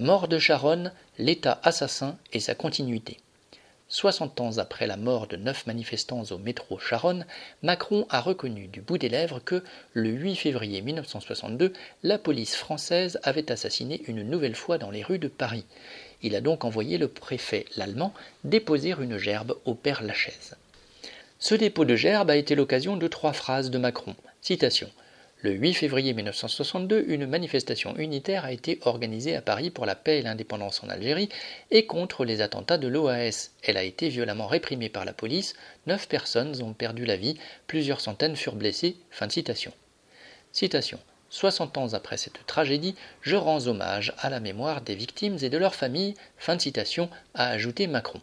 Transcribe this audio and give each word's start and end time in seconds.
Mort 0.00 0.28
de 0.28 0.38
Charonne, 0.38 0.92
l'État 1.18 1.60
assassin 1.62 2.16
et 2.32 2.40
sa 2.40 2.54
continuité. 2.54 3.18
60 3.88 4.40
ans 4.40 4.56
après 4.56 4.86
la 4.86 4.96
mort 4.96 5.26
de 5.26 5.36
neuf 5.36 5.66
manifestants 5.66 6.24
au 6.30 6.38
métro 6.38 6.78
Charonne, 6.78 7.26
Macron 7.62 8.06
a 8.08 8.22
reconnu 8.22 8.66
du 8.66 8.80
bout 8.80 8.96
des 8.96 9.10
lèvres 9.10 9.40
que, 9.40 9.62
le 9.92 10.08
8 10.08 10.36
février 10.36 10.80
1962, 10.80 11.74
la 12.02 12.16
police 12.16 12.56
française 12.56 13.20
avait 13.24 13.52
assassiné 13.52 14.00
une 14.06 14.22
nouvelle 14.22 14.54
fois 14.54 14.78
dans 14.78 14.90
les 14.90 15.02
rues 15.02 15.18
de 15.18 15.28
Paris. 15.28 15.66
Il 16.22 16.34
a 16.34 16.40
donc 16.40 16.64
envoyé 16.64 16.96
le 16.96 17.08
préfet, 17.08 17.66
l'allemand, 17.76 18.14
déposer 18.44 18.94
une 18.98 19.18
gerbe 19.18 19.58
au 19.66 19.74
père 19.74 20.02
Lachaise. 20.02 20.56
Ce 21.38 21.54
dépôt 21.54 21.84
de 21.84 21.94
gerbe 21.94 22.30
a 22.30 22.36
été 22.36 22.54
l'occasion 22.54 22.96
de 22.96 23.06
trois 23.06 23.34
phrases 23.34 23.70
de 23.70 23.76
Macron. 23.76 24.16
Citation. 24.40 24.88
Le 25.42 25.52
8 25.52 25.72
février 25.72 26.12
1962, 26.12 27.06
une 27.08 27.26
manifestation 27.26 27.96
unitaire 27.96 28.44
a 28.44 28.52
été 28.52 28.78
organisée 28.82 29.34
à 29.34 29.40
Paris 29.40 29.70
pour 29.70 29.86
la 29.86 29.94
paix 29.94 30.18
et 30.18 30.22
l'indépendance 30.22 30.84
en 30.84 30.90
Algérie 30.90 31.30
et 31.70 31.86
contre 31.86 32.26
les 32.26 32.42
attentats 32.42 32.76
de 32.76 32.88
l'OAS. 32.88 33.52
Elle 33.62 33.78
a 33.78 33.82
été 33.82 34.10
violemment 34.10 34.46
réprimée 34.46 34.90
par 34.90 35.06
la 35.06 35.14
police, 35.14 35.54
neuf 35.86 36.08
personnes 36.08 36.60
ont 36.62 36.74
perdu 36.74 37.06
la 37.06 37.16
vie, 37.16 37.38
plusieurs 37.66 38.02
centaines 38.02 38.36
furent 38.36 38.54
blessées. 38.54 38.96
Fin 39.10 39.28
de 39.28 39.32
citation. 39.32 39.72
Citation. 40.52 40.98
60 41.30 41.78
ans 41.78 41.94
après 41.94 42.18
cette 42.18 42.44
tragédie, 42.46 42.94
je 43.22 43.36
rends 43.36 43.66
hommage 43.66 44.12
à 44.18 44.28
la 44.28 44.40
mémoire 44.40 44.82
des 44.82 44.94
victimes 44.94 45.38
et 45.40 45.48
de 45.48 45.56
leurs 45.56 45.74
familles. 45.74 46.16
Fin 46.36 46.56
de 46.56 46.60
citation, 46.60 47.08
a 47.32 47.48
ajouté 47.48 47.86
Macron. 47.86 48.20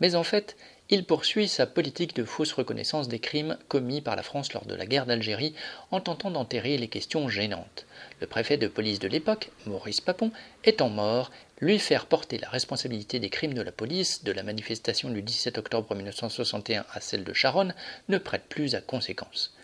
Mais 0.00 0.14
en 0.14 0.22
fait, 0.22 0.56
il 0.88 1.04
poursuit 1.04 1.48
sa 1.48 1.66
politique 1.66 2.14
de 2.14 2.24
fausse 2.24 2.52
reconnaissance 2.52 3.08
des 3.08 3.18
crimes 3.18 3.58
commis 3.66 4.00
par 4.00 4.14
la 4.14 4.22
France 4.22 4.52
lors 4.52 4.66
de 4.66 4.74
la 4.74 4.86
guerre 4.86 5.06
d'Algérie 5.06 5.54
en 5.90 6.00
tentant 6.00 6.30
d'enterrer 6.30 6.78
les 6.78 6.86
questions 6.86 7.28
gênantes. 7.28 7.86
Le 8.20 8.28
préfet 8.28 8.56
de 8.56 8.68
police 8.68 9.00
de 9.00 9.08
l'époque, 9.08 9.50
Maurice 9.66 10.00
Papon, 10.00 10.30
étant 10.64 10.88
mort, 10.88 11.32
lui 11.60 11.80
faire 11.80 12.06
porter 12.06 12.38
la 12.38 12.48
responsabilité 12.48 13.18
des 13.18 13.30
crimes 13.30 13.54
de 13.54 13.62
la 13.62 13.72
police, 13.72 14.22
de 14.22 14.30
la 14.30 14.44
manifestation 14.44 15.10
du 15.10 15.22
17 15.22 15.58
octobre 15.58 15.92
1961 15.94 16.84
à 16.92 17.00
celle 17.00 17.24
de 17.24 17.32
Charonne, 17.32 17.74
ne 18.08 18.18
prête 18.18 18.44
plus 18.48 18.76
à 18.76 18.80
conséquence. 18.80 19.54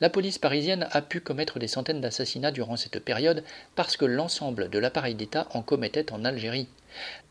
La 0.00 0.10
police 0.10 0.38
parisienne 0.38 0.86
a 0.92 1.02
pu 1.02 1.20
commettre 1.20 1.58
des 1.58 1.66
centaines 1.66 2.00
d'assassinats 2.00 2.52
durant 2.52 2.76
cette 2.76 3.00
période 3.00 3.42
parce 3.74 3.96
que 3.96 4.04
l'ensemble 4.04 4.70
de 4.70 4.78
l'appareil 4.78 5.16
d'État 5.16 5.48
en 5.54 5.62
commettait 5.62 6.12
en 6.12 6.24
Algérie. 6.24 6.68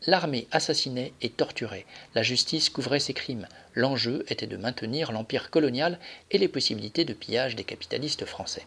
L'armée 0.06 0.46
assassinait 0.50 1.12
et 1.22 1.30
torturait, 1.30 1.86
la 2.14 2.22
justice 2.22 2.70
couvrait 2.70 3.00
ses 3.00 3.14
crimes, 3.14 3.46
l'enjeu 3.74 4.24
était 4.28 4.46
de 4.46 4.56
maintenir 4.56 5.12
l'empire 5.12 5.50
colonial 5.50 5.98
et 6.30 6.38
les 6.38 6.48
possibilités 6.48 7.04
de 7.04 7.12
pillage 7.14 7.56
des 7.56 7.64
capitalistes 7.64 8.24
français. 8.24 8.66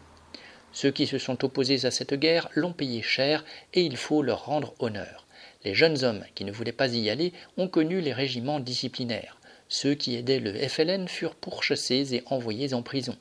Ceux 0.72 0.90
qui 0.90 1.06
se 1.06 1.18
sont 1.18 1.44
opposés 1.44 1.84
à 1.84 1.90
cette 1.90 2.14
guerre 2.14 2.48
l'ont 2.54 2.72
payé 2.72 3.02
cher 3.02 3.44
et 3.74 3.82
il 3.82 3.96
faut 3.96 4.22
leur 4.22 4.46
rendre 4.46 4.74
honneur. 4.78 5.26
Les 5.64 5.74
jeunes 5.74 6.02
hommes 6.02 6.24
qui 6.34 6.44
ne 6.44 6.52
voulaient 6.52 6.72
pas 6.72 6.92
y 6.92 7.10
aller 7.10 7.32
ont 7.56 7.68
connu 7.68 8.00
les 8.00 8.12
régiments 8.12 8.60
disciplinaires. 8.60 9.36
Ceux 9.74 9.94
qui 9.94 10.16
aidaient 10.16 10.38
le 10.38 10.52
FLN 10.68 11.08
furent 11.08 11.34
pourchassés 11.34 12.14
et 12.14 12.22
envoyés 12.26 12.74
en 12.74 12.82
prison. 12.82 13.16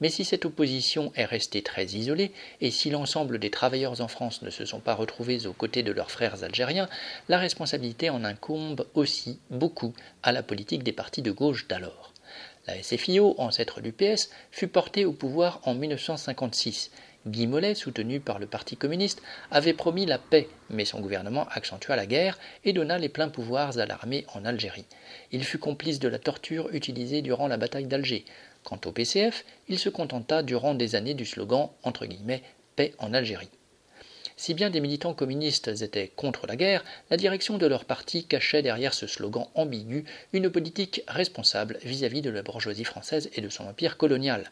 Mais 0.00 0.08
si 0.08 0.24
cette 0.24 0.44
opposition 0.44 1.12
est 1.14 1.24
restée 1.24 1.62
très 1.62 1.84
isolée, 1.84 2.32
et 2.60 2.72
si 2.72 2.90
l'ensemble 2.90 3.38
des 3.38 3.50
travailleurs 3.50 4.00
en 4.00 4.08
France 4.08 4.42
ne 4.42 4.50
se 4.50 4.64
sont 4.64 4.80
pas 4.80 4.96
retrouvés 4.96 5.46
aux 5.46 5.52
côtés 5.52 5.84
de 5.84 5.92
leurs 5.92 6.10
frères 6.10 6.42
algériens, 6.42 6.88
la 7.28 7.38
responsabilité 7.38 8.10
en 8.10 8.24
incombe 8.24 8.84
aussi 8.94 9.38
beaucoup 9.50 9.94
à 10.24 10.32
la 10.32 10.42
politique 10.42 10.82
des 10.82 10.90
partis 10.90 11.22
de 11.22 11.30
gauche 11.30 11.68
d'alors. 11.68 12.12
La 12.66 12.82
SFIO, 12.82 13.36
ancêtre 13.38 13.80
du 13.80 13.92
PS, 13.92 14.28
fut 14.50 14.66
portée 14.66 15.04
au 15.04 15.12
pouvoir 15.12 15.60
en 15.62 15.74
1956 15.74 16.90
Guy 17.26 17.46
Mollet, 17.46 17.74
soutenu 17.74 18.18
par 18.18 18.38
le 18.38 18.46
Parti 18.46 18.76
communiste, 18.76 19.22
avait 19.50 19.74
promis 19.74 20.06
la 20.06 20.18
paix, 20.18 20.48
mais 20.70 20.84
son 20.84 21.00
gouvernement 21.00 21.46
accentua 21.50 21.94
la 21.94 22.06
guerre 22.06 22.38
et 22.64 22.72
donna 22.72 22.98
les 22.98 23.08
pleins 23.08 23.28
pouvoirs 23.28 23.78
à 23.78 23.86
l'armée 23.86 24.26
en 24.34 24.44
Algérie. 24.44 24.86
Il 25.30 25.44
fut 25.44 25.58
complice 25.58 26.00
de 26.00 26.08
la 26.08 26.18
torture 26.18 26.68
utilisée 26.72 27.22
durant 27.22 27.46
la 27.46 27.56
bataille 27.56 27.86
d'Alger. 27.86 28.24
Quant 28.64 28.80
au 28.86 28.92
PCF, 28.92 29.44
il 29.68 29.78
se 29.78 29.88
contenta 29.88 30.42
durant 30.42 30.74
des 30.74 30.94
années 30.96 31.14
du 31.14 31.24
slogan 31.24 31.68
entre 31.84 32.06
guillemets 32.06 32.42
paix 32.74 32.94
en 32.98 33.14
Algérie. 33.14 33.50
Si 34.42 34.54
bien 34.54 34.70
des 34.70 34.80
militants 34.80 35.14
communistes 35.14 35.68
étaient 35.68 36.10
contre 36.16 36.48
la 36.48 36.56
guerre, 36.56 36.82
la 37.10 37.16
direction 37.16 37.58
de 37.58 37.66
leur 37.68 37.84
parti 37.84 38.24
cachait 38.24 38.60
derrière 38.60 38.92
ce 38.92 39.06
slogan 39.06 39.46
ambigu 39.54 40.04
une 40.32 40.50
politique 40.50 41.04
responsable 41.06 41.78
vis-à-vis 41.84 42.22
de 42.22 42.30
la 42.30 42.42
bourgeoisie 42.42 42.82
française 42.82 43.30
et 43.36 43.40
de 43.40 43.48
son 43.48 43.68
empire 43.68 43.96
colonial. 43.96 44.50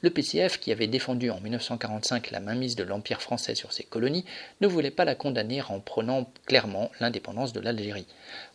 Le 0.00 0.08
PCF, 0.08 0.58
qui 0.58 0.72
avait 0.72 0.86
défendu 0.86 1.28
en 1.28 1.38
1945 1.38 2.30
la 2.30 2.40
mainmise 2.40 2.76
de 2.76 2.82
l'Empire 2.82 3.20
français 3.20 3.54
sur 3.54 3.74
ses 3.74 3.84
colonies, 3.84 4.24
ne 4.62 4.66
voulait 4.66 4.90
pas 4.90 5.04
la 5.04 5.14
condamner 5.14 5.60
en 5.60 5.80
prenant 5.80 6.32
clairement 6.46 6.90
l'indépendance 6.98 7.52
de 7.52 7.60
l'Algérie. 7.60 8.06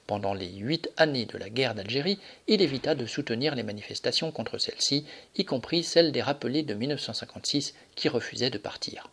Pendant 0.08 0.34
les 0.34 0.50
huit 0.50 0.90
années 0.98 1.28
de 1.28 1.38
la 1.38 1.52
guerre 1.52 1.76
d'Algérie, 1.76 2.18
il 2.48 2.60
évita 2.60 2.96
de 2.96 3.06
soutenir 3.06 3.54
les 3.54 3.62
manifestations 3.62 4.32
contre 4.32 4.58
celle-ci, 4.58 5.06
y 5.38 5.46
compris 5.46 5.84
celles 5.84 6.12
des 6.12 6.24
rappelés 6.24 6.64
de 6.64 6.74
1956 6.74 7.76
qui 7.94 8.10
refusaient 8.10 8.50
de 8.50 8.58
partir. 8.58 9.12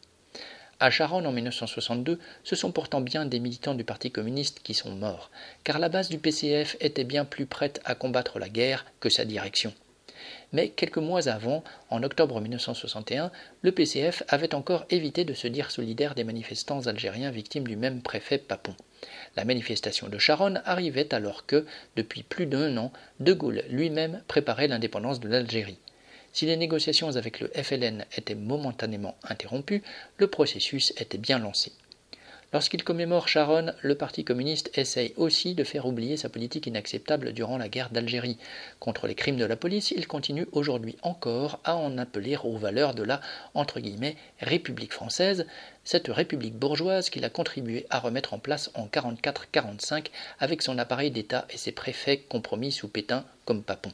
À 0.81 0.91
Charonne 0.91 1.27
en 1.27 1.33
1962, 1.33 2.21
ce 2.45 2.55
sont 2.55 2.71
pourtant 2.71 3.01
bien 3.01 3.27
des 3.27 3.41
militants 3.41 3.75
du 3.75 3.83
Parti 3.83 4.13
communiste 4.13 4.61
qui 4.63 4.75
sont 4.75 4.93
morts, 4.93 5.33
car 5.65 5.81
la 5.81 5.89
base 5.89 6.09
du 6.09 6.19
PCF 6.19 6.77
était 6.81 7.03
bien 7.03 7.25
plus 7.25 7.47
prête 7.47 7.81
à 7.85 7.97
combattre 7.97 8.39
la 8.39 8.49
guerre 8.49 8.87
que 9.01 9.09
sa 9.09 9.25
direction. 9.25 9.75
Mais 10.53 10.69
quelques 10.69 10.99
mois 10.99 11.27
avant, 11.27 11.65
en 11.91 12.05
octobre 12.05 12.41
1961, 12.41 13.33
le 13.63 13.73
PCF 13.73 14.23
avait 14.29 14.55
encore 14.55 14.87
évité 14.89 15.25
de 15.25 15.35
se 15.35 15.49
dire 15.49 15.73
solidaire 15.73 16.15
des 16.15 16.23
manifestants 16.23 16.87
algériens 16.87 17.33
victimes 17.33 17.67
du 17.67 17.75
même 17.75 18.01
préfet 18.01 18.39
Papon. 18.39 18.77
La 19.35 19.45
manifestation 19.45 20.09
de 20.09 20.19
Charonne 20.19 20.63
arrivait 20.65 21.13
alors 21.13 21.45
que, 21.45 21.67
depuis 21.97 22.23
plus 22.23 22.47
d'un 22.47 22.77
an, 22.77 22.93
De 23.19 23.33
Gaulle 23.33 23.65
lui-même 23.69 24.23
préparait 24.29 24.69
l'indépendance 24.69 25.19
de 25.19 25.29
l'Algérie. 25.29 25.79
Si 26.33 26.47
les 26.47 26.57
négociations 26.57 27.17
avec 27.17 27.41
le 27.41 27.49
FLN 27.55 28.05
étaient 28.17 28.35
momentanément 28.35 29.17
interrompues, 29.25 29.83
le 30.19 30.27
processus 30.27 30.93
était 30.99 31.19
bien 31.19 31.39
lancé. 31.39 31.73
Lorsqu'il 32.51 32.83
commémore 32.83 33.29
Charonne, 33.29 33.75
le 33.83 33.95
Parti 33.95 34.25
communiste 34.25 34.71
essaye 34.79 35.13
aussi 35.19 35.55
de 35.55 35.65
faire 35.65 35.85
oublier 35.85 36.17
sa 36.17 36.31
politique 36.31 36.67
inacceptable 36.67 37.35
durant 37.35 37.59
la 37.59 37.69
guerre 37.69 37.91
d'Algérie. 37.91 38.39
Contre 38.81 39.07
les 39.07 39.15
crimes 39.15 39.37
de 39.37 39.45
la 39.45 39.57
police, 39.57 39.91
il 39.91 40.07
continue 40.07 40.47
aujourd'hui 40.53 40.97
encore 41.03 41.61
à 41.65 41.77
en 41.77 41.99
appeler 41.99 42.39
aux 42.43 42.57
valeurs 42.57 42.95
de 42.95 43.03
la 43.03 43.21
entre 43.53 43.81
guillemets, 43.81 44.17
République 44.41 44.95
française, 44.95 45.47
cette 45.85 46.09
République 46.09 46.55
bourgeoise 46.55 47.11
qu'il 47.11 47.27
a 47.27 47.31
contribué 47.31 47.85
à 47.91 47.99
remettre 47.99 48.33
en 48.33 48.39
place 48.39 48.71
en 48.73 48.87
44-45 48.87 50.07
avec 50.39 50.63
son 50.63 50.79
appareil 50.79 51.11
d'État 51.11 51.47
et 51.51 51.59
ses 51.59 51.73
préfets 51.73 52.21
compromis 52.31 52.73
sous 52.73 52.89
Pétain 52.89 53.27
comme 53.45 53.63
Papon. 53.63 53.93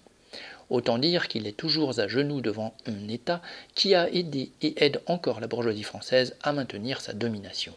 Autant 0.70 0.98
dire 0.98 1.28
qu'il 1.28 1.46
est 1.46 1.56
toujours 1.56 1.98
à 2.00 2.08
genoux 2.08 2.40
devant 2.40 2.74
un 2.86 3.08
État 3.08 3.42
qui 3.74 3.94
a 3.94 4.10
aidé 4.10 4.50
et 4.62 4.84
aide 4.84 5.00
encore 5.06 5.40
la 5.40 5.46
bourgeoisie 5.46 5.82
française 5.82 6.36
à 6.42 6.52
maintenir 6.52 7.00
sa 7.00 7.12
domination. 7.12 7.74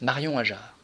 Marion 0.00 0.38
Ajar. 0.38 0.77